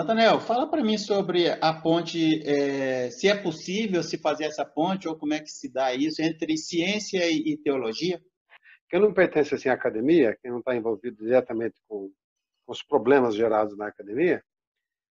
Nathaniel, 0.00 0.40
fala 0.40 0.66
para 0.66 0.82
mim 0.82 0.96
sobre 0.96 1.50
a 1.60 1.74
ponte, 1.74 2.42
é, 2.48 3.10
se 3.10 3.28
é 3.28 3.36
possível 3.36 4.02
se 4.02 4.16
fazer 4.16 4.44
essa 4.44 4.64
ponte 4.64 5.06
ou 5.06 5.14
como 5.14 5.34
é 5.34 5.40
que 5.40 5.50
se 5.50 5.70
dá 5.70 5.92
isso 5.94 6.22
entre 6.22 6.56
ciência 6.56 7.30
e, 7.30 7.52
e 7.52 7.58
teologia? 7.58 8.18
Quem 8.88 8.98
não 8.98 9.12
pertence 9.12 9.54
assim 9.54 9.68
à 9.68 9.74
academia, 9.74 10.38
quem 10.40 10.50
não 10.50 10.60
está 10.60 10.74
envolvido 10.74 11.22
diretamente 11.22 11.74
com, 11.86 12.10
com, 12.64 12.72
os 12.72 12.82
problemas 12.82 13.34
gerados 13.34 13.76
na 13.76 13.88
academia, 13.88 14.42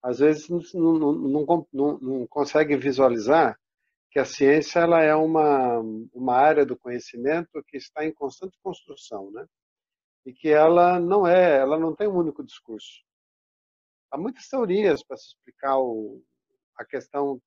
às 0.03 0.19
vezes 0.19 0.49
não, 0.49 0.59
não, 0.73 1.67
não, 1.71 1.99
não 2.01 2.27
consegue 2.27 2.75
visualizar 2.75 3.57
que 4.11 4.19
a 4.19 4.25
ciência 4.25 4.81
ela 4.81 5.01
é 5.01 5.15
uma, 5.15 5.79
uma 6.13 6.35
área 6.35 6.65
do 6.65 6.75
conhecimento 6.75 7.63
que 7.69 7.77
está 7.77 8.05
em 8.05 8.13
constante 8.13 8.57
construção, 8.61 9.31
né? 9.31 9.45
E 10.25 10.33
que 10.33 10.49
ela 10.49 10.99
não 10.99 11.25
é, 11.25 11.57
ela 11.57 11.79
não 11.79 11.95
tem 11.95 12.09
um 12.09 12.17
único 12.17 12.43
discurso. 12.43 13.01
Há 14.13 14.17
muitas 14.17 14.47
teorias 14.47 15.03
para 15.03 15.17
se 15.17 15.29
explicar 15.29 15.79
o, 15.79 16.23
a 16.77 16.85
questão 16.85 17.41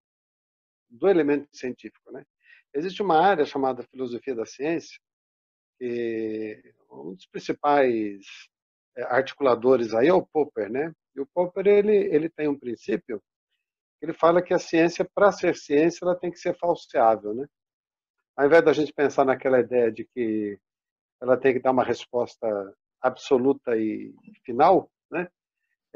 do 0.91 1.09
elemento 1.09 1.49
científico, 1.53 2.11
né? 2.11 2.25
Existe 2.75 3.01
uma 3.03 3.21
área 3.21 3.45
chamada 3.45 3.85
filosofia 3.85 4.35
da 4.35 4.45
ciência, 4.45 4.99
que 5.79 6.75
um 6.91 7.15
dos 7.15 7.27
principais 7.27 8.27
é, 8.97 9.03
articuladores 9.05 9.95
aí 9.95 10.09
é 10.09 10.13
o 10.13 10.27
Popper, 10.27 10.69
né? 10.69 10.93
E 11.15 11.21
o 11.21 11.27
Popper 11.27 11.69
ele 11.69 11.97
ele 12.13 12.29
tem 12.29 12.49
um 12.49 12.59
princípio 12.59 13.23
ele 14.03 14.13
fala 14.13 14.43
que 14.43 14.53
a 14.53 14.59
ciência 14.59 15.09
para 15.15 15.33
ser 15.33 15.55
ciência 15.55 16.05
ela 16.05 16.19
tem 16.19 16.31
que 16.33 16.39
ser 16.39 16.59
falseável, 16.59 17.33
né? 17.33 17.47
Ao 18.37 18.45
invés 18.47 18.65
da 18.65 18.73
gente 18.73 18.93
pensar 18.93 19.25
naquela 19.25 19.61
ideia 19.61 19.91
de 19.93 20.05
que 20.05 20.59
ela 21.21 21.37
tem 21.37 21.55
que 21.55 21.61
dar 21.61 21.71
uma 21.71 21.85
resposta 21.85 22.47
absoluta 23.01 23.77
e 23.77 24.13
final, 24.45 24.91
né? 25.11 25.29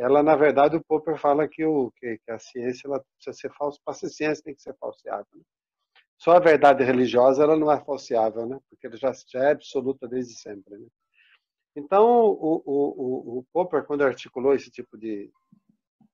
Ela 0.00 0.22
na 0.22 0.34
verdade 0.34 0.76
o 0.76 0.84
Popper 0.84 1.18
fala 1.18 1.46
que 1.48 1.64
o 1.64 1.90
que, 1.92 2.18
que 2.24 2.30
a 2.30 2.38
ciência 2.38 2.88
ela 2.88 3.04
precisa 3.16 3.36
ser 3.36 3.52
falsa, 3.54 3.78
ser 3.92 4.08
ciência 4.08 4.44
tem 4.44 4.54
que 4.54 4.62
ser 4.62 4.74
falseável. 4.78 5.26
Né? 5.34 5.42
Só 6.18 6.32
a 6.32 6.40
verdade 6.40 6.84
religiosa 6.84 7.42
ela 7.42 7.56
não 7.56 7.70
é 7.72 7.82
falseável, 7.84 8.46
né? 8.46 8.58
Porque 8.68 8.86
ela 8.86 8.96
já, 8.96 9.12
já 9.28 9.44
é 9.44 9.52
absoluta 9.52 10.06
desde 10.06 10.34
sempre, 10.34 10.76
né? 10.76 10.86
Então, 11.74 12.04
o, 12.04 12.62
o, 12.66 13.38
o 13.38 13.44
Popper, 13.52 13.84
quando 13.84 14.02
articulou 14.02 14.54
esse 14.54 14.70
tipo 14.70 14.98
de. 14.98 15.30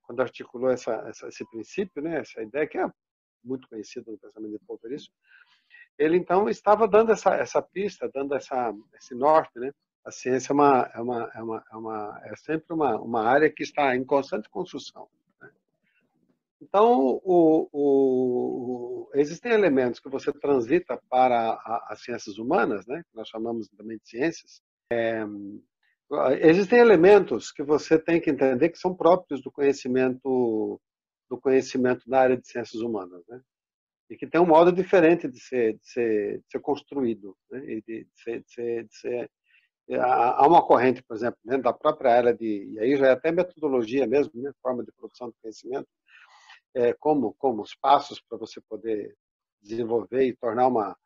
quando 0.03 0.21
articulou 0.21 0.71
essa, 0.71 0.93
essa, 1.09 1.29
esse 1.29 1.45
princípio, 1.49 2.03
né, 2.03 2.21
essa 2.21 2.43
ideia, 2.43 2.69
que 2.69 2.79
é 2.79 2.87
muito 3.43 3.69
conhecida 3.69 4.11
no 4.11 4.19
pensamento 4.19 4.53
de 4.53 4.65
Popper, 4.67 4.93
isso, 4.93 5.11
ele 5.99 6.17
então 6.19 6.49
estava 6.49 6.87
dando 6.87 7.13
essa, 7.13 7.35
essa 7.35 7.63
pista, 7.63 8.09
dando 8.13 8.35
essa, 8.35 8.73
esse 8.95 9.15
norte. 9.15 9.59
Né? 9.59 9.73
A 10.07 10.13
ciência 10.13 10.53
é, 10.53 10.55
uma, 10.55 10.91
é, 10.95 11.01
uma, 11.01 11.33
é, 11.35 11.43
uma, 11.43 11.65
é, 11.73 11.77
uma, 11.77 12.21
é 12.27 12.37
sempre 12.37 12.73
uma, 12.73 12.97
uma 12.97 13.25
área 13.25 13.51
que 13.51 13.65
está 13.65 13.97
em 13.97 14.05
constante 14.05 14.49
construção. 14.49 15.09
Né? 15.43 15.51
Então, 16.63 17.21
o, 17.25 17.69
o, 17.73 19.11
existem 19.15 19.51
elementos 19.51 19.99
que 19.99 20.09
você 20.09 20.33
transita 20.33 20.97
para 21.11 21.55
a, 21.55 21.89
as 21.91 22.05
ciências 22.05 22.39
humanas, 22.39 22.87
né, 22.87 23.03
que 23.11 23.17
nós 23.17 23.29
chamamos 23.29 23.69
também 23.77 23.99
de 23.99 24.09
ciências, 24.09 24.63
é, 24.93 25.25
existem 26.41 26.79
elementos 26.79 27.51
que 27.51 27.65
você 27.65 27.99
tem 27.99 28.21
que 28.21 28.31
entender 28.31 28.69
que 28.69 28.79
são 28.79 28.95
próprios 28.95 29.43
do 29.43 29.51
conhecimento 29.51 30.81
do 31.29 31.41
conhecimento 31.41 32.09
da 32.09 32.21
área 32.21 32.37
de 32.37 32.47
ciências 32.47 32.81
humanas, 32.81 33.21
né? 33.29 33.41
E 34.09 34.17
que 34.17 34.29
tem 34.29 34.41
um 34.41 34.47
modo 34.47 34.71
diferente 34.71 35.27
de 35.27 35.41
ser 35.41 35.75
de 35.75 35.89
ser, 35.89 36.39
de 36.39 36.45
ser 36.49 36.61
construído, 36.61 37.37
né? 37.51 37.59
E 37.65 37.83
de, 37.83 38.05
de, 38.05 38.23
ser, 38.23 38.45
de, 38.45 38.53
ser, 38.53 38.85
de 38.85 38.97
ser 38.97 39.31
há 39.95 40.47
uma 40.47 40.67
corrente, 40.67 41.03
por 41.03 41.17
exemplo, 41.17 41.39
dentro 41.45 41.63
da 41.63 41.73
própria 41.73 42.13
área 42.13 42.35
de 42.35 42.65
e 42.73 42.79
aí 42.81 42.97
já 42.97 43.09
é 43.09 43.13
até 43.13 43.31
metodologia 43.31 44.07
mesmo, 44.07 44.33
né? 44.43 44.53
Forma 44.63 44.85
de 44.85 44.93
produção 44.93 45.29
do 45.29 45.35
conhecimento, 45.41 45.89
é, 46.75 46.93
como 46.95 47.35
como 47.39 47.63
os 47.63 47.75
passos 47.75 48.21
para 48.21 48.39
você 48.39 48.61
poder 48.69 49.17
desenvolver 49.63 50.25
e 50.27 50.37
tornar 50.37 50.67
uma 50.69 50.97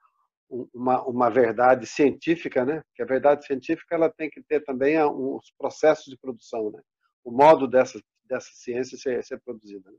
uma, 0.74 1.02
uma 1.04 1.30
verdade 1.30 1.86
científica, 1.86 2.64
né? 2.64 2.82
Que 2.94 3.02
a 3.02 3.06
verdade 3.06 3.46
científica 3.46 3.94
ela 3.94 4.10
tem 4.10 4.28
que 4.30 4.42
ter 4.42 4.60
também 4.64 5.00
os 5.02 5.52
processos 5.58 6.06
de 6.06 6.18
produção, 6.18 6.70
né? 6.70 6.82
O 7.24 7.30
modo 7.30 7.68
dessa 7.68 8.00
dessa 8.30 8.50
ciência 8.52 8.96
ser, 8.96 9.22
ser 9.24 9.40
produzida. 9.40 9.90
Né? 9.90 9.98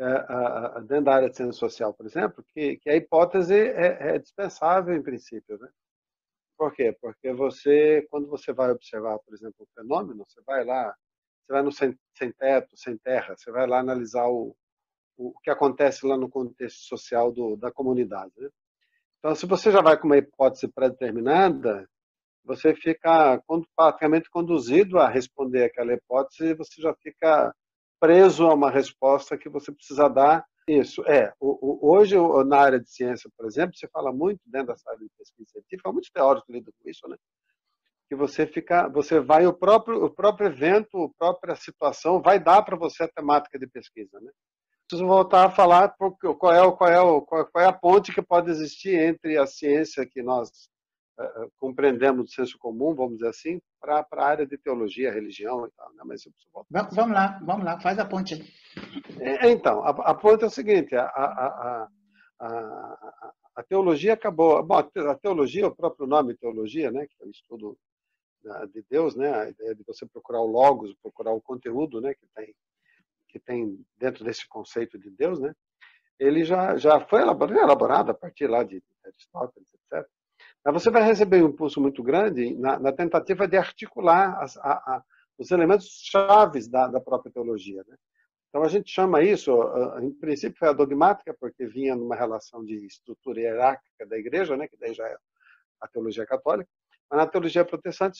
É, 0.00 0.80
dentro 0.82 1.04
da 1.04 1.14
área 1.14 1.30
de 1.30 1.36
ciência 1.36 1.58
social, 1.58 1.94
por 1.94 2.06
exemplo, 2.06 2.44
que, 2.48 2.76
que 2.78 2.90
a 2.90 2.96
hipótese 2.96 3.54
é, 3.54 4.14
é, 4.14 4.18
dispensável 4.18 4.94
em 4.94 5.02
princípio, 5.02 5.58
né? 5.58 5.68
Por 6.58 6.72
quê? 6.74 6.92
Porque 7.00 7.32
você, 7.32 8.04
quando 8.10 8.26
você 8.28 8.52
vai 8.52 8.72
observar, 8.72 9.18
por 9.20 9.32
exemplo, 9.32 9.54
o 9.60 9.80
fenômeno, 9.80 10.24
você 10.28 10.42
vai 10.44 10.64
lá, 10.64 10.92
você 11.46 11.52
vai 11.52 11.62
no 11.62 11.70
sem, 11.70 11.96
sem 12.16 12.32
teto, 12.32 12.76
sem 12.76 12.98
terra, 12.98 13.36
você 13.36 13.52
vai 13.52 13.66
lá 13.66 13.78
analisar 13.78 14.26
o, 14.26 14.56
o 15.16 15.32
que 15.40 15.50
acontece 15.50 16.04
lá 16.04 16.16
no 16.16 16.28
contexto 16.28 16.80
social 16.80 17.30
do, 17.30 17.56
da 17.56 17.70
comunidade. 17.70 18.32
Né? 18.36 18.48
Então, 19.18 19.34
se 19.36 19.46
você 19.46 19.70
já 19.70 19.80
vai 19.80 19.96
com 19.96 20.06
uma 20.06 20.18
hipótese 20.18 20.66
pré-determinada, 20.66 21.88
você 22.44 22.74
fica 22.74 23.40
praticamente 23.76 24.28
conduzido 24.28 24.98
a 24.98 25.08
responder 25.08 25.64
aquela 25.64 25.92
hipótese 25.92 26.46
e 26.46 26.54
você 26.54 26.82
já 26.82 26.94
fica 26.94 27.54
preso 28.00 28.46
a 28.46 28.54
uma 28.54 28.70
resposta 28.70 29.38
que 29.38 29.48
você 29.48 29.70
precisa 29.70 30.08
dar. 30.08 30.44
Isso, 30.68 31.02
é. 31.06 31.32
Hoje, 31.40 32.14
na 32.46 32.58
área 32.58 32.78
de 32.78 32.90
ciência, 32.90 33.30
por 33.36 33.46
exemplo, 33.46 33.74
se 33.76 33.88
fala 33.88 34.12
muito 34.12 34.40
dentro 34.44 34.68
dessa 34.68 34.90
área 34.90 35.00
de 35.00 35.10
pesquisa 35.16 35.50
científica, 35.50 35.90
muitos 35.90 36.10
teóricos 36.10 36.48
lidam 36.48 36.72
com 36.78 36.90
isso, 36.90 37.08
né? 37.08 37.16
Que 38.08 38.14
você 38.14 38.46
fica, 38.46 38.88
você 38.88 39.18
vai, 39.18 39.46
o 39.46 39.52
próprio, 39.52 40.04
o 40.04 40.10
próprio 40.10 40.48
evento, 40.48 41.04
a 41.04 41.18
própria 41.18 41.56
situação 41.56 42.20
vai 42.20 42.38
dar 42.38 42.62
para 42.62 42.76
você 42.76 43.04
a 43.04 43.08
temática 43.08 43.58
de 43.58 43.66
pesquisa, 43.66 44.20
né? 44.20 44.30
preciso 44.88 45.06
voltar 45.06 45.46
a 45.46 45.50
falar 45.50 45.94
qual 45.98 46.12
é, 46.12 46.72
qual, 46.72 46.88
é, 46.88 47.20
qual 47.26 47.64
é 47.64 47.66
a 47.66 47.72
ponte 47.72 48.12
que 48.12 48.22
pode 48.22 48.50
existir 48.50 48.98
entre 48.98 49.36
a 49.36 49.46
ciência 49.46 50.06
que 50.06 50.22
nós 50.22 50.50
compreendemos 51.56 52.26
do 52.26 52.30
senso 52.30 52.58
comum, 52.58 52.94
vamos 52.94 53.18
dizer 53.18 53.28
assim, 53.28 53.60
para 53.80 54.06
a 54.10 54.24
área 54.24 54.46
de 54.46 54.56
teologia, 54.56 55.12
religião 55.12 55.66
e 55.66 55.70
tal. 55.70 55.92
Né? 55.94 56.02
Mas 56.04 56.24
eu 56.24 56.32
preciso 56.32 56.52
voltar. 56.52 56.88
Vamos 56.92 57.14
lá, 57.14 57.40
vamos 57.44 57.64
lá, 57.64 57.80
faz 57.80 57.98
a 57.98 58.04
ponte 58.04 58.34
aí. 58.34 58.44
É, 59.20 59.50
então, 59.50 59.82
a, 59.82 59.90
a, 59.90 60.14
ponte 60.14 60.44
é 60.44 60.46
o 60.46 60.50
seguinte, 60.50 60.94
a, 60.94 61.04
a, 61.04 61.88
a, 62.40 63.32
a 63.56 63.62
teologia 63.62 64.14
acabou, 64.14 64.62
bom, 64.62 64.78
a 64.78 65.14
teologia, 65.16 65.66
o 65.66 65.74
próprio 65.74 66.06
nome 66.06 66.36
teologia, 66.36 66.90
né, 66.90 67.06
que 67.06 67.22
é 67.22 67.26
o 67.26 67.30
estudo 67.30 67.76
de 68.72 68.84
Deus, 68.88 69.16
né, 69.16 69.34
a 69.34 69.48
ideia 69.48 69.74
de 69.74 69.82
você 69.84 70.06
procurar 70.06 70.40
o 70.40 70.46
logos, 70.46 70.94
procurar 71.02 71.32
o 71.32 71.40
conteúdo, 71.40 72.00
né, 72.00 72.14
que 72.14 72.26
tem 72.34 72.54
que 73.28 73.38
tem 73.38 73.84
dentro 73.96 74.24
desse 74.24 74.48
conceito 74.48 74.98
de 74.98 75.10
Deus, 75.10 75.38
né? 75.38 75.54
Ele 76.18 76.44
já, 76.44 76.76
já 76.76 76.98
foi 76.98 77.22
elaborado, 77.22 77.60
elaborado 77.60 78.10
a 78.10 78.14
partir 78.14 78.48
lá 78.48 78.64
de 78.64 78.82
Aristóteles, 79.04 79.67
você 80.72 80.90
vai 80.90 81.02
receber 81.02 81.42
um 81.42 81.48
impulso 81.48 81.80
muito 81.80 82.02
grande 82.02 82.54
na, 82.54 82.78
na 82.78 82.92
tentativa 82.92 83.46
de 83.46 83.56
articular 83.56 84.42
as, 84.42 84.56
a, 84.58 84.72
a, 84.72 85.02
os 85.38 85.50
elementos 85.50 85.86
chaves 86.04 86.68
da, 86.68 86.88
da 86.88 87.00
própria 87.00 87.32
teologia, 87.32 87.84
né? 87.86 87.96
Então 88.48 88.62
a 88.62 88.68
gente 88.68 88.90
chama 88.90 89.22
isso, 89.22 89.52
em 90.00 90.10
princípio 90.10 90.58
foi 90.58 90.68
a 90.68 90.72
dogmática, 90.72 91.36
porque 91.38 91.66
vinha 91.66 91.94
numa 91.94 92.16
relação 92.16 92.64
de 92.64 92.86
estrutura 92.86 93.40
hierárquica 93.40 94.06
da 94.06 94.18
igreja, 94.18 94.56
né, 94.56 94.66
que 94.66 94.76
daí 94.76 94.94
já 94.94 95.06
é 95.06 95.16
a 95.82 95.86
teologia 95.86 96.24
católica, 96.24 96.68
mas 97.10 97.20
na 97.20 97.26
teologia 97.26 97.64
protestante 97.64 98.18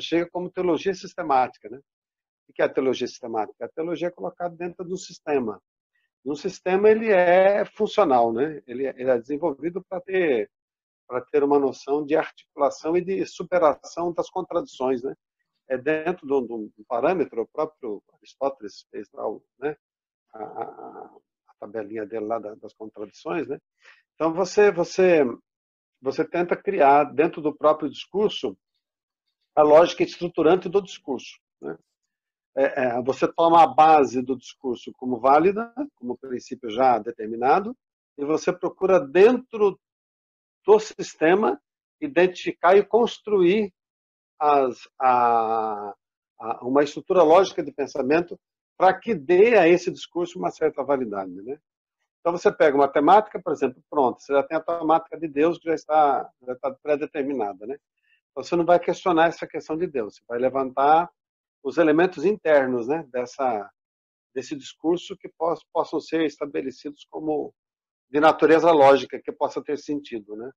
chega 0.00 0.28
como 0.30 0.50
teologia 0.50 0.94
sistemática, 0.94 1.68
né? 1.68 1.80
O 2.48 2.52
que 2.52 2.62
é 2.62 2.64
a 2.64 2.68
teologia 2.68 3.06
sistemática? 3.06 3.64
A 3.64 3.68
teologia 3.68 4.08
é 4.08 4.10
colocada 4.10 4.54
dentro 4.54 4.84
do 4.84 4.96
sistema. 4.96 5.60
No 6.24 6.36
sistema 6.36 6.88
ele 6.88 7.10
é 7.10 7.64
funcional, 7.64 8.32
né? 8.32 8.62
Ele, 8.66 8.86
ele 8.86 9.10
é 9.10 9.18
desenvolvido 9.18 9.84
para 9.88 10.00
ter 10.00 10.50
para 11.06 11.20
ter 11.20 11.44
uma 11.44 11.58
noção 11.58 12.04
de 12.04 12.16
articulação 12.16 12.96
e 12.96 13.04
de 13.04 13.24
superação 13.26 14.12
das 14.12 14.28
contradições, 14.28 15.02
né? 15.02 15.14
É 15.68 15.76
dentro 15.76 16.26
de 16.26 16.52
um, 16.52 16.70
parâmetro, 16.86 17.42
o 17.42 17.46
próprio 17.46 18.02
Aristóteles 18.14 18.86
fez 18.90 19.08
lá, 19.12 19.24
né? 19.58 19.76
A, 20.34 20.42
a, 20.42 21.16
a, 21.48 21.54
tabelinha 21.60 22.04
dele 22.06 22.26
lá 22.26 22.38
das 22.38 22.74
contradições, 22.74 23.48
né? 23.48 23.58
Então 24.14 24.32
você 24.32 24.70
você 24.70 25.24
você 26.00 26.24
tenta 26.24 26.56
criar 26.56 27.04
dentro 27.04 27.40
do 27.40 27.56
próprio 27.56 27.88
discurso 27.88 28.56
a 29.54 29.62
lógica 29.62 30.02
estruturante 30.02 30.68
do 30.68 30.82
discurso, 30.82 31.40
né? 31.60 31.76
é, 32.56 32.86
é, 32.86 33.02
você 33.02 33.30
toma 33.30 33.62
a 33.62 33.66
base 33.66 34.22
do 34.22 34.36
discurso 34.36 34.90
como 34.96 35.20
válida, 35.20 35.72
como 35.94 36.16
princípio 36.16 36.70
já 36.70 36.98
determinado, 36.98 37.76
e 38.16 38.24
você 38.24 38.50
procura 38.50 38.98
dentro 38.98 39.78
do 40.66 40.80
sistema 40.80 41.60
identificar 42.00 42.76
e 42.76 42.84
construir 42.84 43.72
as, 44.38 44.76
a, 45.00 45.94
a, 46.38 46.66
uma 46.66 46.82
estrutura 46.82 47.22
lógica 47.22 47.62
de 47.62 47.72
pensamento 47.72 48.38
para 48.76 48.92
que 48.92 49.14
dê 49.14 49.56
a 49.56 49.66
esse 49.66 49.90
discurso 49.90 50.38
uma 50.38 50.50
certa 50.50 50.82
validade, 50.82 51.32
né? 51.42 51.58
Então 52.20 52.36
você 52.36 52.52
pega 52.52 52.76
uma 52.76 52.88
temática, 52.88 53.40
por 53.40 53.52
exemplo, 53.52 53.82
pronto, 53.88 54.20
você 54.20 54.32
já 54.32 54.42
tem 54.42 54.58
a 54.58 54.60
temática 54.60 55.16
de 55.16 55.28
Deus 55.28 55.58
que 55.58 55.68
já 55.68 55.74
está, 55.74 56.30
já 56.44 56.52
está 56.52 56.70
pré-determinada, 56.82 57.66
né? 57.66 57.78
Então 58.30 58.42
você 58.42 58.56
não 58.56 58.66
vai 58.66 58.80
questionar 58.80 59.28
essa 59.28 59.46
questão 59.46 59.76
de 59.78 59.86
Deus, 59.86 60.16
você 60.16 60.22
vai 60.28 60.38
levantar 60.38 61.08
os 61.62 61.78
elementos 61.78 62.24
internos 62.24 62.86
né, 62.86 63.06
dessa, 63.10 63.70
desse 64.34 64.54
discurso 64.54 65.16
que 65.16 65.30
possam 65.72 66.00
ser 66.00 66.26
estabelecidos 66.26 67.06
como 67.08 67.54
de 68.10 68.20
natureza 68.20 68.70
lógica, 68.70 69.20
que 69.20 69.32
possa 69.32 69.62
ter 69.62 69.78
sentido, 69.78 70.36
né? 70.36 70.50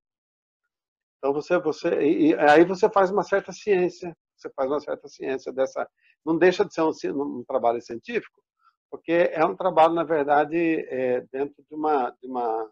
Então 1.18 1.34
você, 1.34 1.60
você, 1.60 1.90
e 2.02 2.34
aí 2.36 2.64
você 2.64 2.90
faz 2.90 3.12
uma 3.12 3.24
certa 3.24 3.52
ciência, 3.52 4.16
você 4.36 4.50
faz 4.56 4.70
uma 4.70 4.80
certa 4.80 5.08
ciência 5.08 5.52
dessa, 5.52 5.88
não 6.26 6.38
deixa 6.38 6.64
de 6.64 6.74
ser 6.74 6.82
um, 7.12 7.40
um 7.40 7.44
trabalho 7.46 7.82
científico, 7.82 8.42
porque 8.90 9.30
é 9.32 9.46
um 9.46 9.56
trabalho 9.56 9.94
na 9.94 10.04
verdade 10.04 10.58
é, 10.88 11.22
dentro 11.32 11.64
de 11.70 11.76
uma, 11.76 12.12
de 12.22 12.28
uma, 12.28 12.72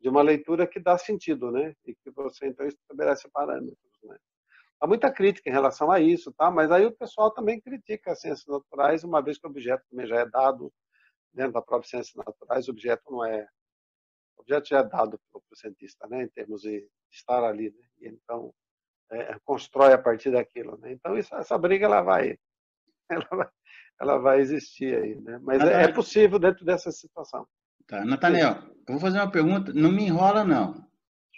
de 0.00 0.08
uma 0.08 0.22
leitura 0.22 0.66
que 0.66 0.78
dá 0.78 0.98
sentido, 0.98 1.50
né? 1.50 1.74
E 1.86 1.94
que 1.94 2.10
você 2.10 2.46
então 2.46 2.66
estabelece 2.66 3.28
parâmetros, 3.32 3.78
né? 4.04 4.16
Há 4.80 4.86
muita 4.86 5.10
crítica 5.10 5.48
em 5.50 5.52
relação 5.52 5.90
a 5.90 5.98
isso, 5.98 6.32
tá? 6.32 6.50
Mas 6.50 6.70
aí 6.70 6.86
o 6.86 6.96
pessoal 6.96 7.32
também 7.32 7.60
critica 7.60 8.12
as 8.12 8.20
ciências 8.20 8.46
naturais, 8.46 9.02
uma 9.02 9.20
vez 9.20 9.38
que 9.38 9.46
o 9.46 9.50
objeto 9.50 9.82
também 9.90 10.06
já 10.06 10.16
é 10.20 10.26
dado 10.26 10.72
dentro 11.32 11.54
da 11.54 11.62
própria 11.62 11.88
ciências 11.88 12.14
naturais, 12.14 12.68
o 12.68 12.70
objeto 12.70 13.02
não 13.10 13.24
é 13.24 13.48
já 14.48 14.78
é 14.78 14.82
dado 14.82 15.20
para 15.30 15.38
o 15.38 15.56
cientista, 15.56 16.06
né? 16.08 16.24
Em 16.24 16.28
termos 16.28 16.62
de 16.62 16.86
estar 17.10 17.44
ali, 17.44 17.70
né? 17.70 17.88
E 18.00 18.08
então 18.08 18.52
é, 19.10 19.36
constrói 19.44 19.92
a 19.92 19.98
partir 19.98 20.30
daquilo, 20.30 20.78
né? 20.78 20.92
Então 20.92 21.16
isso, 21.16 21.34
essa 21.34 21.56
briga 21.58 21.86
ela 21.86 22.02
vai, 22.02 22.38
ela 23.10 23.28
vai, 23.30 23.48
ela 24.00 24.18
vai 24.18 24.40
existir 24.40 24.94
aí, 24.96 25.20
né? 25.20 25.38
Mas 25.42 25.62
é, 25.62 25.84
é 25.84 25.92
possível 25.92 26.38
dentro 26.38 26.64
dessa 26.64 26.90
situação. 26.90 27.46
Tá, 27.86 28.04
Nathaniel, 28.04 28.56
eu 28.86 28.94
vou 28.94 29.00
fazer 29.00 29.18
uma 29.18 29.30
pergunta, 29.30 29.72
não 29.72 29.90
me 29.90 30.04
enrola 30.04 30.44
não. 30.44 30.86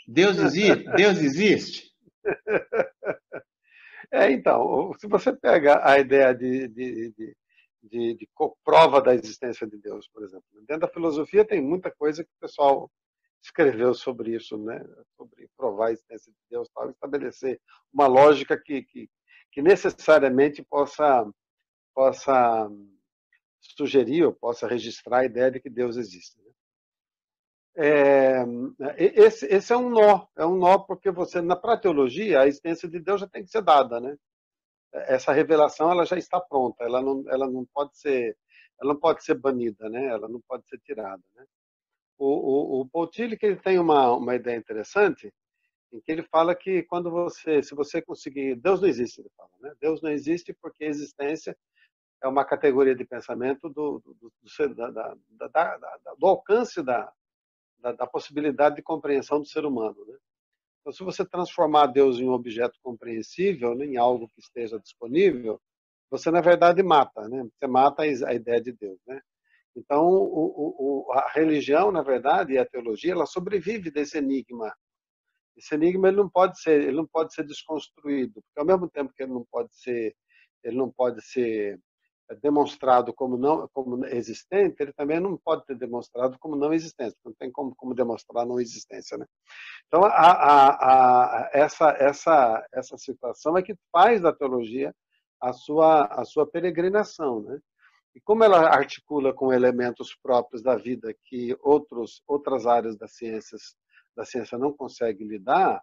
Deus 0.07 0.39
existe? 0.39 0.85
Deus 0.97 1.19
existe? 1.19 1.91
É, 4.11 4.31
então, 4.33 4.93
se 4.99 5.07
você 5.07 5.33
pega 5.33 5.89
a 5.89 5.99
ideia 5.99 6.35
de, 6.35 6.67
de, 6.67 7.13
de, 7.13 7.37
de, 7.83 8.15
de 8.15 8.29
prova 8.65 9.01
da 9.01 9.15
existência 9.15 9.67
de 9.67 9.79
Deus, 9.79 10.09
por 10.09 10.23
exemplo, 10.23 10.45
dentro 10.67 10.81
da 10.81 10.93
filosofia 10.93 11.45
tem 11.45 11.61
muita 11.61 11.91
coisa 11.91 12.25
que 12.25 12.31
o 12.31 12.41
pessoal 12.41 12.91
escreveu 13.43 13.95
sobre 13.95 14.37
isso, 14.37 14.59
né? 14.59 14.85
sobre 15.17 15.49
provar 15.57 15.89
a 15.89 15.93
existência 15.93 16.31
de 16.31 16.39
Deus, 16.51 16.69
tal, 16.75 16.91
estabelecer 16.91 17.61
uma 17.93 18.07
lógica 18.07 18.57
que, 18.59 18.83
que, 18.83 19.09
que 19.51 19.63
necessariamente 19.63 20.63
possa, 20.63 21.27
possa 21.95 22.71
sugerir 23.61 24.25
ou 24.25 24.33
possa 24.33 24.67
registrar 24.67 25.21
a 25.21 25.25
ideia 25.25 25.51
de 25.51 25.61
que 25.61 25.71
Deus 25.71 25.97
existe. 25.97 26.39
Né? 26.39 26.51
É, 27.77 28.45
esse, 28.99 29.47
esse, 29.47 29.73
é 29.73 29.77
um 29.77 29.89
nó, 29.89 30.27
é 30.37 30.45
um 30.45 30.57
nó 30.57 30.79
porque 30.79 31.11
você 31.11 31.41
na 31.41 31.57
pra 31.57 31.79
teologia 31.79 32.41
a 32.41 32.47
existência 32.47 32.89
de 32.89 33.01
Deus 33.01 33.21
já 33.21 33.29
tem 33.29 33.45
que 33.45 33.51
ser 33.51 33.63
dada, 33.63 34.01
né? 34.01 34.17
Essa 34.93 35.33
revelação 35.33 35.91
ela 35.91 36.05
já 36.05 36.17
está 36.17 36.41
pronta, 36.41 36.85
ela 36.85 37.01
não, 37.01 37.25
ela 37.29 37.49
não 37.49 37.65
pode 37.73 37.97
ser, 37.99 38.37
ela 38.81 38.93
não 38.93 39.01
pode 39.01 39.25
ser 39.25 39.35
banida, 39.35 39.89
né? 39.89 40.07
Ela 40.07 40.29
não 40.29 40.41
pode 40.49 40.67
ser 40.69 40.79
tirada, 40.81 41.23
né? 41.35 41.45
O, 42.19 42.27
o, 42.27 42.81
o 42.83 42.89
Paul 42.89 43.07
Tillich 43.09 43.45
ele 43.45 43.57
tem 43.57 43.79
uma, 43.79 44.13
uma 44.15 44.35
ideia 44.35 44.57
interessante 44.57 45.33
em 45.93 46.01
que 46.01 46.13
ele 46.13 46.23
fala 46.25 46.55
que 46.55 46.83
quando 46.85 47.11
você, 47.11 47.63
se 47.63 47.75
você 47.75 48.03
conseguir, 48.03 48.57
Deus 48.57 48.81
não 48.81 48.89
existe, 48.89 49.21
ele 49.21 49.31
fala, 49.37 49.51
né? 49.61 49.75
Deus 49.81 50.03
não 50.03 50.11
existe 50.11 50.53
porque 50.61 50.85
a 50.85 50.89
existência 50.89 51.57
é 52.23 52.29
uma 52.29 52.45
categoria 52.45 52.95
de 52.95 53.05
pensamento 53.05 53.69
do, 53.69 54.01
do, 54.01 54.15
do, 54.15 54.75
da, 54.75 54.91
da, 54.91 55.49
da, 55.49 56.15
do 56.19 56.27
alcance 56.27 56.83
da, 56.83 57.13
da, 57.81 58.07
possibilidade 58.07 58.77
de 58.77 58.83
compreensão 58.83 59.41
do 59.41 59.47
ser 59.47 59.65
humano. 59.65 60.05
Né? 60.07 60.19
Então, 60.81 60.93
se 60.93 61.05
você 61.05 61.25
transformar 61.25 61.87
Deus 61.87 62.19
em 62.19 62.29
um 62.29 62.33
objeto 62.33 62.79
compreensível, 62.83 63.75
né, 63.75 63.87
em 63.87 63.97
algo 63.97 64.29
que 64.29 64.41
esteja 64.41 64.79
disponível, 64.79 65.61
você 66.11 66.31
na 66.31 66.41
verdade 66.41 66.83
mata, 66.83 67.29
né? 67.29 67.47
Você 67.55 67.67
mata 67.67 68.03
a 68.03 68.35
ideia 68.35 68.61
de 68.61 68.73
Deus, 68.73 68.99
né? 69.07 69.21
Então, 69.77 70.05
o, 70.09 71.07
o, 71.07 71.13
a 71.13 71.31
religião, 71.31 71.93
na 71.93 72.03
verdade, 72.03 72.55
e 72.55 72.59
a 72.59 72.67
teologia, 72.67 73.13
ela 73.13 73.27
sobrevive 73.27 73.91
desse 73.91 74.19
enigma. 74.19 74.75
Esse 75.57 75.75
enigma 75.75 76.09
ele 76.09 76.17
não 76.17 76.29
pode 76.29 76.61
ser, 76.61 76.83
ele 76.83 76.97
não 76.97 77.07
pode 77.07 77.33
ser 77.35 77.45
desconstruído, 77.47 78.43
porque 78.43 78.59
ao 78.59 78.67
mesmo 78.67 78.89
tempo 78.89 79.13
que 79.15 79.23
ele 79.23 79.33
não 79.33 79.45
pode 79.51 79.75
ser, 79.77 80.17
ele 80.65 80.77
não 80.77 80.91
pode 80.91 81.23
ser 81.23 81.79
demonstrado 82.37 83.13
como 83.13 83.37
não 83.37 83.69
como 83.73 84.05
existente, 84.07 84.77
ele 84.81 84.93
também 84.93 85.21
não 85.21 85.37
pode 85.37 85.65
ter 85.67 85.77
demonstrado 85.77 86.39
como 86.39 86.57
não 86.57 86.73
existente. 86.73 87.17
Não 87.25 87.33
tem 87.33 87.51
como, 87.51 87.75
como 87.75 87.95
demonstrar 87.95 88.47
não 88.47 88.61
existência, 88.61 89.19
né? 89.19 89.27
Então, 89.87 90.05
a, 90.05 90.09
a, 90.09 91.45
a, 91.47 91.51
essa 91.53 91.91
essa 91.99 92.67
essa 92.73 92.97
situação 92.99 93.57
é 93.57 93.63
que 93.63 93.75
faz 93.93 94.21
da 94.21 94.33
teologia 94.33 94.95
a 95.41 95.53
sua 95.53 96.05
a 96.07 96.25
sua 96.25 96.47
peregrinação, 96.47 97.43
né? 97.43 97.59
E 98.15 98.21
como 98.21 98.45
ela 98.45 98.69
articula 98.69 99.33
com 99.33 99.53
elementos 99.53 100.17
próprios 100.23 100.63
da 100.63 100.77
vida 100.77 101.15
que 101.25 101.57
outros 101.61 102.23
outras 102.27 102.67
áreas 102.67 102.97
das 102.97 103.13
ciências 103.17 103.75
da 104.17 104.25
ciência 104.25 104.59
não 104.59 104.73
conseguem 104.73 105.27
lidar, 105.27 105.81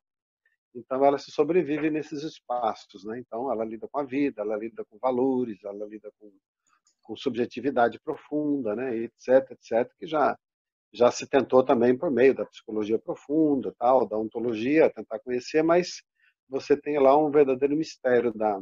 então, 0.77 1.03
ela 1.03 1.17
se 1.17 1.31
sobrevive 1.31 1.89
nesses 1.89 2.21
espaços, 2.21 3.03
né? 3.03 3.17
Então, 3.19 3.51
ela 3.51 3.65
lida 3.65 3.87
com 3.87 3.99
a 3.99 4.03
vida, 4.03 4.43
ela 4.43 4.55
lida 4.55 4.85
com 4.85 4.99
valores, 4.99 5.63
ela 5.63 5.87
lida 5.87 6.11
com, 6.19 6.31
com 7.01 7.15
subjetividade 7.15 7.99
profunda, 7.99 8.75
né? 8.75 8.95
etc, 8.95 9.51
etc, 9.51 9.91
que 9.97 10.05
já 10.05 10.37
já 10.93 11.11
se 11.11 11.27
tentou 11.27 11.63
também 11.63 11.97
por 11.97 12.09
meio 12.09 12.33
da 12.33 12.45
psicologia 12.45 12.97
profunda, 12.97 13.73
tal, 13.77 14.07
da 14.07 14.17
ontologia, 14.17 14.89
tentar 14.89 15.19
conhecer, 15.19 15.61
mas 15.61 16.01
você 16.47 16.77
tem 16.77 16.97
lá 16.97 17.17
um 17.17 17.29
verdadeiro 17.29 17.75
mistério 17.75 18.33
da 18.33 18.59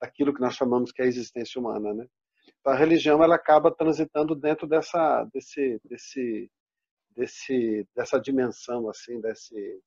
daquilo 0.00 0.32
que 0.32 0.40
nós 0.40 0.54
chamamos 0.54 0.92
que 0.92 1.02
é 1.02 1.04
a 1.04 1.08
existência 1.08 1.60
humana, 1.60 1.92
né? 1.92 2.06
Então, 2.60 2.72
a 2.72 2.76
religião 2.76 3.22
ela 3.22 3.34
acaba 3.34 3.74
transitando 3.74 4.34
dentro 4.34 4.66
dessa 4.66 5.24
desse 5.32 5.80
desse 5.84 6.50
desse 7.10 7.86
dessa 7.94 8.18
dimensão 8.20 8.88
assim, 8.88 9.20
desse 9.20 9.80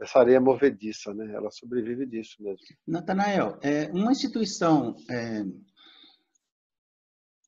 essa 0.00 0.18
areia 0.18 0.40
movediça, 0.40 1.14
né? 1.14 1.34
Ela 1.34 1.50
sobrevive 1.50 2.06
disso 2.06 2.42
mesmo. 2.42 2.58
Natanael, 2.86 3.58
é, 3.62 3.86
uma 3.92 4.12
instituição 4.12 4.96
é, 5.10 5.42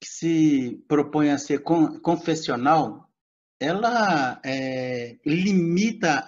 que 0.01 0.07
se 0.07 0.85
propõe 0.89 1.31
a 1.31 1.39
ser 1.39 1.63
confessional, 1.63 3.11
ela 3.61 4.41
é, 4.45 5.19
limita 5.27 6.25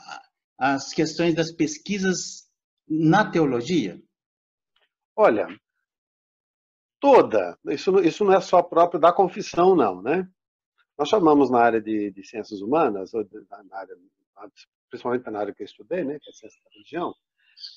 as 0.59 0.93
questões 0.93 1.35
das 1.35 1.53
pesquisas 1.53 2.50
na 2.89 3.31
teologia? 3.31 4.00
Olha, 5.17 5.47
toda. 6.99 7.59
Isso, 7.69 7.99
isso 8.00 8.25
não 8.25 8.35
é 8.35 8.41
só 8.41 8.62
próprio 8.62 9.00
da 9.00 9.12
confissão, 9.12 9.75
não, 9.75 10.03
né? 10.03 10.29
Nós 10.99 11.09
chamamos 11.09 11.50
na 11.50 11.61
área 11.61 11.81
de, 11.81 12.11
de 12.11 12.23
ciências 12.25 12.61
humanas, 12.61 13.15
ou 13.15 13.27
na 13.69 13.79
área 13.79 13.97
principalmente 14.91 15.31
na 15.31 15.39
área 15.39 15.55
que 15.55 15.63
eu 15.63 15.67
estudei, 15.67 16.05
né, 16.05 16.19
que 16.21 16.29
é 16.29 16.33
a 16.33 16.35
ciência 16.35 16.61
da 16.65 16.71
religião, 16.73 17.15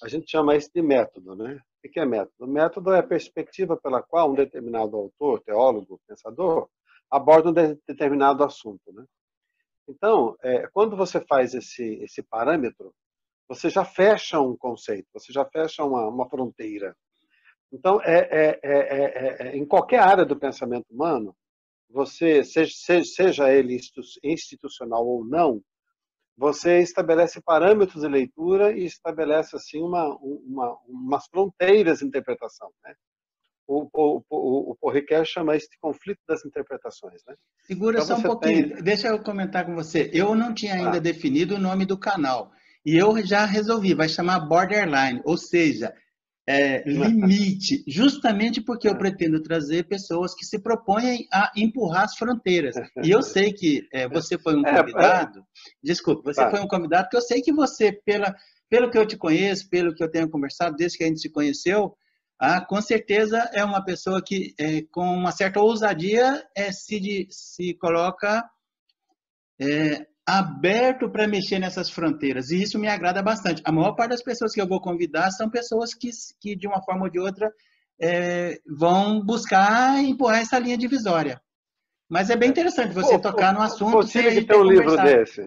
a 0.01 0.07
gente 0.07 0.29
chama 0.29 0.55
isso 0.55 0.69
de 0.73 0.81
método, 0.81 1.35
né? 1.35 1.59
O 1.83 1.89
que 1.89 1.99
é 1.99 2.05
método? 2.05 2.47
Método 2.47 2.91
é 2.93 2.99
a 2.99 3.03
perspectiva 3.03 3.75
pela 3.77 4.01
qual 4.01 4.31
um 4.31 4.35
determinado 4.35 4.95
autor, 4.95 5.41
teólogo, 5.41 5.99
pensador, 6.07 6.69
aborda 7.11 7.49
um 7.49 7.77
determinado 7.87 8.43
assunto, 8.43 8.91
né? 8.93 9.05
Então, 9.87 10.35
é, 10.41 10.67
quando 10.67 10.95
você 10.95 11.19
faz 11.19 11.53
esse, 11.53 11.95
esse 12.01 12.23
parâmetro, 12.23 12.93
você 13.47 13.69
já 13.69 13.83
fecha 13.83 14.39
um 14.39 14.55
conceito, 14.55 15.07
você 15.13 15.33
já 15.33 15.45
fecha 15.45 15.83
uma, 15.83 16.07
uma 16.07 16.29
fronteira. 16.29 16.95
Então, 17.71 17.99
é, 18.01 18.29
é, 18.31 18.59
é, 18.63 19.57
em 19.57 19.65
qualquer 19.65 19.99
área 19.99 20.25
do 20.25 20.39
pensamento 20.39 20.85
humano, 20.89 21.35
você, 21.89 22.43
seja, 22.43 22.73
seja 23.03 23.51
ele 23.51 23.77
institucional 24.23 25.05
ou 25.05 25.25
não, 25.25 25.61
você 26.37 26.79
estabelece 26.79 27.41
parâmetros 27.41 28.01
de 28.01 28.07
leitura 28.07 28.71
e 28.71 28.85
estabelece 28.85 29.55
assim 29.55 29.81
uma, 29.81 30.17
uma 30.17 30.77
umas 30.87 31.27
fronteiras 31.27 31.99
de 31.99 32.05
interpretação, 32.05 32.71
né? 32.83 32.93
O, 33.65 33.87
o, 33.93 34.23
o, 34.29 34.71
o 34.71 34.75
Porriquet 34.75 35.23
chama 35.23 35.55
isso 35.55 35.69
de 35.69 35.77
conflito 35.79 36.19
das 36.27 36.43
interpretações, 36.45 37.21
né? 37.25 37.35
Segura 37.61 38.01
então, 38.01 38.07
só 38.07 38.17
um 38.17 38.21
pouquinho, 38.21 38.75
tem... 38.75 38.83
deixa 38.83 39.07
eu 39.07 39.23
comentar 39.23 39.65
com 39.65 39.73
você. 39.73 40.09
Eu 40.13 40.35
não 40.35 40.53
tinha 40.53 40.73
ainda 40.73 40.97
ah. 40.97 41.01
definido 41.01 41.55
o 41.55 41.59
nome 41.59 41.85
do 41.85 41.97
canal 41.97 42.51
e 42.85 42.97
eu 42.97 43.25
já 43.25 43.45
resolvi, 43.45 43.93
vai 43.93 44.09
chamar 44.09 44.41
Borderline, 44.41 45.21
ou 45.23 45.37
seja, 45.37 45.93
é, 46.47 46.83
limite, 46.85 47.83
justamente 47.87 48.61
porque 48.61 48.87
eu 48.87 48.97
pretendo 48.97 49.41
trazer 49.41 49.87
pessoas 49.87 50.35
que 50.35 50.45
se 50.45 50.59
propõem 50.59 51.27
a 51.31 51.51
empurrar 51.55 52.03
as 52.03 52.15
fronteiras. 52.15 52.75
E 53.01 53.09
eu 53.09 53.21
sei 53.21 53.53
que 53.53 53.87
é, 53.93 54.07
você 54.07 54.37
foi 54.37 54.55
um 54.55 54.65
é, 54.65 54.75
convidado, 54.75 55.39
é, 55.39 55.43
desculpe, 55.81 56.23
você 56.23 56.41
tá. 56.41 56.49
foi 56.49 56.59
um 56.59 56.67
convidado, 56.67 57.07
que 57.09 57.15
eu 57.15 57.21
sei 57.21 57.41
que 57.41 57.53
você, 57.53 57.91
pela, 57.91 58.35
pelo 58.69 58.91
que 58.91 58.97
eu 58.97 59.05
te 59.05 59.15
conheço, 59.15 59.69
pelo 59.69 59.95
que 59.95 60.03
eu 60.03 60.11
tenho 60.11 60.29
conversado, 60.29 60.75
desde 60.75 60.97
que 60.97 61.03
a 61.05 61.07
gente 61.07 61.21
se 61.21 61.31
conheceu, 61.31 61.95
ah, 62.39 62.59
com 62.59 62.81
certeza 62.81 63.49
é 63.53 63.63
uma 63.63 63.83
pessoa 63.83 64.21
que, 64.21 64.53
é, 64.59 64.81
com 64.91 65.15
uma 65.15 65.31
certa 65.31 65.61
ousadia, 65.61 66.43
é, 66.55 66.73
se, 66.73 67.27
se 67.29 67.73
coloca 67.75 68.43
é, 69.61 70.05
aberto 70.25 71.09
para 71.09 71.27
mexer 71.27 71.59
nessas 71.59 71.89
fronteiras, 71.89 72.49
e 72.49 72.61
isso 72.61 72.79
me 72.79 72.87
agrada 72.87 73.21
bastante. 73.21 73.61
A 73.65 73.71
maior 73.71 73.93
parte 73.93 74.11
das 74.11 74.23
pessoas 74.23 74.53
que 74.53 74.61
eu 74.61 74.67
vou 74.67 74.79
convidar 74.79 75.31
são 75.31 75.49
pessoas 75.49 75.93
que, 75.93 76.09
que 76.39 76.55
de 76.55 76.67
uma 76.67 76.81
forma 76.83 77.03
ou 77.03 77.09
de 77.09 77.19
outra, 77.19 77.51
é, 77.99 78.59
vão 78.65 79.23
buscar 79.23 79.99
empurrar 80.03 80.41
essa 80.41 80.59
linha 80.59 80.77
divisória. 80.77 81.41
Mas 82.09 82.29
é 82.29 82.35
bem 82.35 82.49
interessante 82.49 82.93
você 82.93 83.15
pô, 83.15 83.21
tocar 83.21 83.53
no 83.53 83.61
assunto. 83.61 83.99
O 83.99 84.07
que 84.07 84.45
tem 84.45 84.57
um 84.57 84.63
livro 84.63 84.95
desse. 84.97 85.41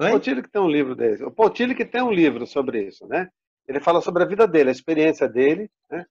Oi? 0.00 0.12
O 0.12 0.20
que 0.20 0.48
tem 0.48 0.62
um 0.62 0.68
livro 0.68 0.94
desse. 0.94 1.24
O 1.24 1.30
que 1.50 1.84
tem 1.84 2.02
um 2.02 2.12
livro 2.12 2.46
sobre 2.46 2.86
isso, 2.86 3.06
né? 3.06 3.28
Ele 3.66 3.80
fala 3.80 4.00
sobre 4.00 4.22
a 4.22 4.26
vida 4.26 4.46
dele, 4.46 4.70
a 4.70 4.72
experiência 4.72 5.28
dele, 5.28 5.70
né? 5.90 6.04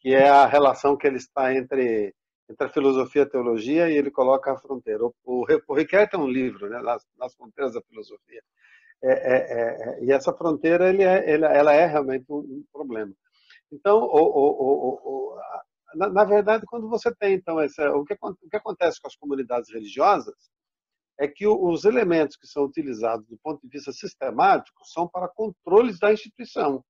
que 0.00 0.14
é 0.14 0.28
a 0.28 0.46
relação 0.46 0.96
que 0.96 1.06
ele 1.06 1.16
está 1.16 1.54
entre, 1.54 2.14
entre 2.48 2.66
a 2.66 2.70
filosofia 2.70 3.22
e 3.22 3.24
a 3.24 3.28
teologia, 3.28 3.88
e 3.88 3.96
ele 3.96 4.10
coloca 4.10 4.52
a 4.52 4.58
fronteira. 4.58 5.04
O, 5.04 5.14
o, 5.24 5.46
o 5.68 5.74
Riquet 5.74 6.08
tem 6.08 6.20
um 6.20 6.28
livro, 6.28 6.68
né? 6.68 6.80
nas, 6.80 7.06
nas 7.18 7.34
fronteiras 7.34 7.74
da 7.74 7.82
filosofia. 7.82 8.42
É, 9.02 9.12
é, 9.12 9.98
é, 9.98 10.04
e 10.04 10.12
essa 10.12 10.32
fronteira 10.32 10.88
ele 10.88 11.02
é, 11.02 11.30
ela, 11.30 11.46
ela 11.48 11.72
é 11.74 11.86
realmente 11.86 12.24
um, 12.30 12.64
problema. 12.72 13.12
Então, 13.70 13.98
o, 13.98 15.34
o, 15.34 15.38
na, 15.94 16.08
na, 16.08 16.24
verdade, 16.24 16.64
quando 16.66 16.88
você 16.88 17.14
tem 17.14 17.34
então 17.34 17.60
essa, 17.60 17.90
o 17.90 18.04
que, 18.04 18.14
o 18.14 18.48
que 18.48 18.56
acontece 18.56 19.00
com 19.00 19.08
as 19.08 19.16
comunidades 19.16 19.70
religiosas 19.72 20.34
é 21.18 21.28
que 21.28 21.46
os 21.46 21.84
elementos 21.84 22.36
que 22.36 22.46
são 22.46 22.64
utilizados 22.64 23.26
do 23.28 23.38
ponto 23.42 23.60
de 23.62 23.68
vista 23.68 23.92
sistemático 23.92 24.84
são 24.84 25.06
para 25.06 25.28
controles 25.28 25.98
da 25.98 26.12
instituição. 26.12 26.84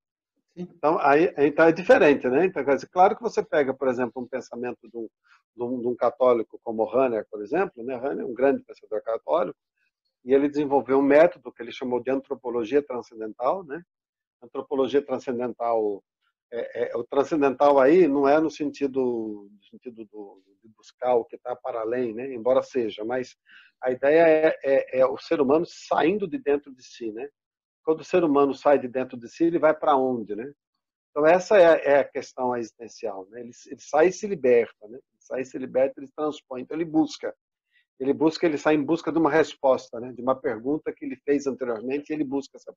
Então, 0.57 0.99
aí, 1.01 1.33
então 1.37 1.67
é 1.67 1.73
diferente, 1.73 2.29
né? 2.29 2.47
Então, 2.47 2.65
dizer, 2.65 2.89
claro 2.89 3.17
que 3.17 3.23
você 3.23 3.43
pega, 3.43 3.75
por 3.75 3.89
exemplo, 3.89 4.23
um 4.23 4.27
pensamento 4.27 4.89
de 4.89 4.97
um, 4.97 5.09
de 5.57 5.63
um, 5.63 5.81
de 5.81 5.89
um 5.89 5.97
católico 5.97 6.61
como 6.63 6.89
Hanner, 6.89 7.27
por 7.31 7.43
exemplo, 7.43 7.83
né? 7.85 7.97
Hanner 7.97 8.25
é 8.25 8.27
um 8.27 8.35
grande 8.35 8.63
pensador 8.63 9.03
católico, 9.03 9.59
e 10.25 10.33
ele 10.33 10.49
desenvolveu 10.49 10.99
um 10.99 11.03
método 11.03 11.53
que 11.53 11.63
ele 11.63 11.73
chamou 11.73 12.01
de 12.01 12.11
antropologia 12.11 12.83
transcendental, 12.83 13.65
né? 13.65 13.83
Antropologia 14.43 15.05
transcendental 15.05 16.03
é, 16.55 16.93
é, 16.93 16.97
o 16.97 17.03
transcendental 17.03 17.81
aí 17.81 18.07
não 18.07 18.29
é 18.29 18.41
no 18.41 18.49
sentido, 18.49 19.51
no 19.51 19.65
sentido 19.69 20.05
do, 20.05 20.41
de 20.63 20.69
buscar 20.69 21.15
o 21.15 21.25
que 21.25 21.35
está 21.35 21.57
para 21.57 21.81
além, 21.81 22.15
né? 22.15 22.33
embora 22.33 22.63
seja, 22.63 23.05
mas 23.05 23.37
a 23.83 23.91
ideia 23.91 24.23
é, 24.23 24.59
é, 24.63 25.01
é, 25.01 25.07
o 25.07 25.19
ser 25.19 25.41
humano 25.41 25.67
saindo 25.67 26.29
de 26.29 26.39
dentro 26.39 26.73
de 26.73 26.83
si. 26.83 27.11
Né? 27.11 27.29
Quando 27.85 28.01
o 28.01 28.05
ser 28.05 28.25
humano 28.25 28.55
sai 28.55 28.79
de 28.79 28.89
dentro 28.89 29.17
de 29.17 29.29
si, 29.29 29.45
ele 29.45 29.59
vai 29.59 29.75
para 29.75 29.97
onde? 29.97 30.35
Né? 30.35 30.53
Então, 31.11 31.27
essa 31.27 31.57
é, 31.59 31.93
é, 31.93 31.99
a 32.01 32.05
questão 32.05 32.57
existencial. 32.57 33.27
Né? 33.31 33.41
Ele, 33.41 33.51
ele, 33.67 33.81
sai 33.81 34.09
e 34.09 34.13
se 34.13 34.27
liberta. 34.27 34.89
Né? 34.89 34.99
Ele 34.99 35.21
sai 35.21 35.41
e 35.43 35.45
se 35.45 35.59
liberta, 35.59 36.01
ele 36.01 36.11
transpõe. 36.17 36.63
Então, 36.63 36.77
ele 36.77 36.85
busca. 36.85 37.35
Ele 38.01 38.13
busca, 38.13 38.47
ele 38.47 38.59
sai 38.59 38.75
em 38.75 38.83
busca 38.83 39.13
de 39.13 39.19
uma 39.19 39.31
resposta, 39.31 40.01
né? 40.01 40.13
de 40.13 40.21
uma 40.21 40.35
pergunta 40.35 40.93
que 40.93 41.05
ele 41.05 41.17
fez 41.25 41.47
anteriormente, 41.47 42.11
e 42.11 42.15
ele 42.15 42.25
busca 42.25 42.57
essa, 42.57 42.75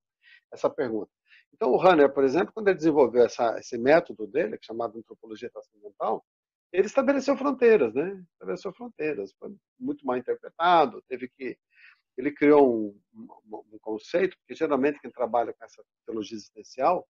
essa 0.54 0.70
pergunta. 0.70 1.10
Então, 1.54 1.72
o 1.72 1.82
Hanner, 1.82 2.14
por 2.14 2.24
exemplo, 2.24 2.54
quando 2.54 2.68
ele 2.68 2.78
desenvolveu 2.78 3.26
essa, 3.26 3.58
esse 3.58 3.78
método 3.78 4.28
dele, 4.28 4.56
é 4.56 4.60
chamado 4.62 5.00
antropologia 5.00 5.50
transcendental, 5.50 6.24
ele 6.72 6.86
estabeleceu 6.86 7.36
fronteiras, 7.38 7.94
né? 7.94 8.24
Estabeleceu 8.34 8.74
fronteiras. 8.74 9.34
Foi 9.40 9.56
muito 9.80 10.06
mal 10.06 10.18
interpretado, 10.18 11.02
teve 11.08 11.30
que 11.30 11.58
ele 12.18 12.32
criou 12.32 12.74
um, 12.74 13.00
um, 13.14 13.80
conceito, 13.80 14.36
porque 14.40 14.56
geralmente 14.56 15.00
quem 15.00 15.12
trabalha 15.12 15.54
com 15.54 15.64
essa 15.64 15.84
teologia 16.06 16.36
existencial 16.36 17.08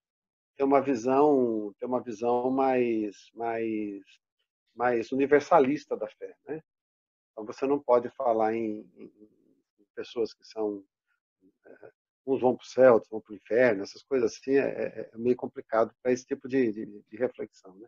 tem 0.55 0.65
uma 0.65 0.81
visão, 0.81 1.73
tem 1.79 1.87
uma 1.87 2.01
visão 2.01 2.49
mais, 2.49 3.29
mais, 3.33 4.01
mais 4.75 5.11
universalista 5.11 5.95
da 5.95 6.07
fé, 6.07 6.35
né? 6.47 6.61
Então 7.31 7.45
você 7.45 7.65
não 7.67 7.79
pode 7.79 8.09
falar 8.09 8.55
em, 8.55 8.79
em, 8.97 9.11
pessoas 9.95 10.33
que 10.33 10.45
são 10.45 10.83
é, 11.65 11.91
uns 12.27 12.41
vão 12.41 12.55
para 12.55 12.63
o 12.63 12.67
céu, 12.67 12.93
outros 12.95 13.09
vão 13.09 13.21
para 13.21 13.33
o 13.33 13.35
inferno, 13.35 13.83
essas 13.83 14.03
coisas 14.03 14.33
assim, 14.33 14.55
é, 14.55 14.67
é, 14.67 15.09
é 15.13 15.17
meio 15.17 15.35
complicado 15.35 15.91
para 16.01 16.11
esse 16.11 16.25
tipo 16.25 16.47
de, 16.47 16.71
de, 16.71 16.85
de, 16.85 17.17
reflexão. 17.17 17.73
Né? 17.75 17.87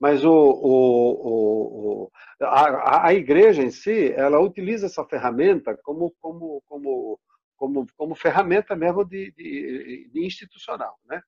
Mas 0.00 0.24
o, 0.24 0.32
o, 0.32 2.04
o 2.04 2.12
a, 2.40 3.06
a, 3.08 3.14
igreja 3.14 3.62
em 3.62 3.70
si, 3.70 4.12
ela 4.12 4.40
utiliza 4.40 4.86
essa 4.86 5.04
ferramenta 5.04 5.76
como, 5.82 6.14
como, 6.20 6.62
como, 6.66 7.20
como, 7.56 7.86
como 7.96 8.14
ferramenta 8.14 8.74
mesmo 8.74 9.04
de, 9.04 9.32
de, 9.32 10.08
de 10.12 10.26
institucional. 10.26 10.98
Né? 11.06 11.22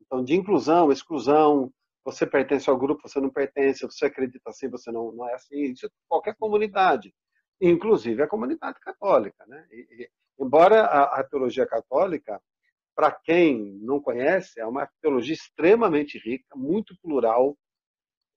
Então, 0.00 0.22
de 0.22 0.34
inclusão, 0.34 0.92
exclusão, 0.92 1.72
você 2.04 2.24
pertence 2.24 2.70
ao 2.70 2.78
grupo, 2.78 3.08
você 3.08 3.20
não 3.20 3.30
pertence, 3.30 3.84
você 3.84 4.06
acredita 4.06 4.50
assim, 4.50 4.68
você 4.68 4.92
não, 4.92 5.10
não 5.12 5.28
é 5.28 5.34
assim, 5.34 5.72
isso 5.72 5.90
qualquer 6.08 6.36
comunidade, 6.36 7.12
inclusive 7.60 8.22
a 8.22 8.28
comunidade 8.28 8.78
católica. 8.80 9.44
Né? 9.46 9.66
E, 9.72 10.08
Embora 10.38 10.82
a, 10.82 11.20
a 11.20 11.24
teologia 11.24 11.66
católica, 11.66 12.40
para 12.94 13.10
quem 13.10 13.78
não 13.82 14.00
conhece, 14.00 14.60
é 14.60 14.66
uma 14.66 14.88
teologia 15.00 15.34
extremamente 15.34 16.18
rica, 16.18 16.56
muito 16.56 16.96
plural, 17.02 17.56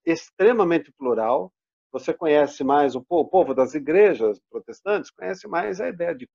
extremamente 0.06 0.92
plural. 0.92 1.54
Você 1.92 2.14
conhece 2.14 2.64
mais 2.64 2.96
o 2.96 3.02
povo, 3.02 3.28
o 3.28 3.30
povo 3.30 3.54
das 3.54 3.74
igrejas 3.74 4.40
protestantes, 4.50 5.12
conhece 5.12 5.48
mais 5.48 5.80
a 5.80 5.88
ideia 5.88 6.14
de, 6.14 6.30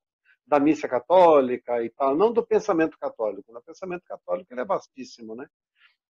da 0.47 0.59
missa 0.59 0.89
católica 0.89 1.83
e 1.83 1.91
tal, 1.91 2.17
não 2.17 2.33
do 2.33 2.45
pensamento 2.45 2.99
católico. 2.99 3.45
O 3.57 3.63
pensamento 3.63 4.05
católico 4.07 4.53
ele 4.53 4.63
é 4.63 4.65
vastíssimo, 4.65 5.35
né? 5.35 5.47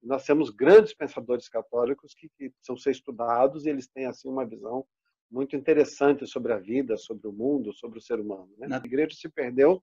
Nós 0.02 0.24
temos 0.24 0.50
grandes 0.50 0.94
pensadores 0.94 1.48
católicos 1.48 2.14
que, 2.14 2.28
que 2.30 2.50
precisam 2.50 2.76
ser 2.76 2.90
estudados 2.90 3.66
e 3.66 3.70
eles 3.70 3.86
têm 3.86 4.06
assim 4.06 4.28
uma 4.28 4.46
visão 4.46 4.84
muito 5.30 5.54
interessante 5.54 6.26
sobre 6.26 6.52
a 6.52 6.58
vida, 6.58 6.96
sobre 6.96 7.28
o 7.28 7.32
mundo, 7.32 7.72
sobre 7.72 7.98
o 7.98 8.02
ser 8.02 8.18
humano. 8.18 8.52
Né? 8.58 8.66
A 8.70 8.84
igreja 8.84 9.14
se 9.14 9.28
perdeu 9.28 9.82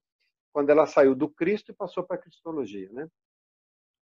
quando 0.52 0.70
ela 0.70 0.86
saiu 0.86 1.16
do 1.16 1.30
Cristo 1.30 1.72
e 1.72 1.76
passou 1.76 2.04
para 2.04 2.18
a 2.18 2.22
cristologia. 2.22 2.90
Né? 2.92 3.08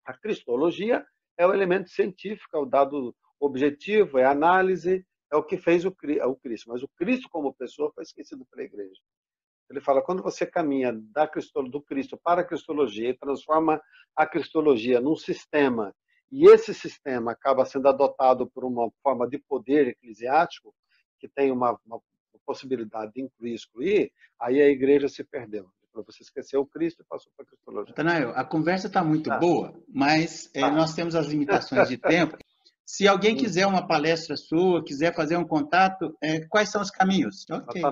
A 0.05 0.13
cristologia 0.13 1.05
é 1.37 1.47
o 1.47 1.53
elemento 1.53 1.91
científico, 1.91 2.57
é 2.57 2.61
o 2.61 2.67
dado 2.67 3.15
objetivo, 3.41 4.19
é 4.19 4.25
a 4.25 4.31
análise, 4.31 5.05
é 5.33 5.37
o 5.37 5.43
que 5.43 5.57
fez 5.57 5.85
o, 5.85 5.89
o 5.89 6.37
Cristo. 6.37 6.69
Mas 6.69 6.83
o 6.83 6.89
Cristo 6.97 7.29
como 7.31 7.55
pessoa 7.55 7.91
foi 7.95 8.05
esquecido 8.05 8.47
pela 8.47 8.63
igreja. 8.63 9.01
Ele 9.71 9.81
fala, 9.81 10.03
quando 10.03 10.23
você 10.23 10.45
caminha 10.45 10.93
da 10.93 11.25
do 11.71 11.81
Cristo 11.81 12.19
para 12.23 12.43
a 12.43 12.45
cristologia 12.45 13.09
e 13.09 13.19
transforma 13.19 13.81
a 14.15 14.27
cristologia 14.27 15.01
num 15.01 15.17
sistema, 15.17 15.95
e 16.31 16.47
esse 16.47 16.75
sistema 16.75 17.33
acaba 17.33 17.65
sendo 17.65 17.89
adotado 17.89 18.47
por 18.51 18.65
uma 18.65 18.91
forma 19.03 19.29
de 19.29 19.39
poder 19.39 19.89
eclesiástico, 19.89 20.75
que 21.23 21.29
tem 21.29 21.53
uma, 21.53 21.79
uma 21.87 22.01
possibilidade 22.45 23.13
de 23.15 23.23
incluir 23.23 23.53
e 23.53 23.55
excluir, 23.55 24.13
aí 24.41 24.61
a 24.61 24.69
igreja 24.69 25.09
se 25.09 25.23
perdeu. 25.23 25.69
Você 25.95 26.25
esqueceu 26.25 26.63
o 26.63 26.67
Cristo 26.67 27.03
e 27.03 27.05
passou 27.05 27.31
para 27.37 27.45
a 27.45 27.49
Cristologia. 27.49 27.95
Tanael, 27.95 28.33
a 28.35 28.45
conversa 28.45 28.89
está 28.89 29.05
muito 29.05 29.31
tá. 29.31 29.39
boa, 29.39 29.73
mas 29.89 30.51
é, 30.53 30.61
tá. 30.61 30.67
é, 30.67 30.71
nós 30.73 30.95
temos 30.95 31.15
as 31.15 31.29
limitações 31.29 31.89
de 31.89 31.97
tempo. 31.97 32.37
Se 32.85 33.07
alguém 33.07 33.35
hum. 33.35 33.39
quiser 33.39 33.67
uma 33.67 33.87
palestra 33.87 34.37
sua, 34.37 34.83
quiser 34.83 35.15
fazer 35.15 35.37
um 35.37 35.47
contato, 35.47 36.17
é, 36.21 36.41
quais 36.47 36.71
são 36.71 36.83
os 36.83 36.91
caminhos? 36.91 37.47
Okay. 37.49 37.83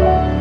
Música 0.00 0.39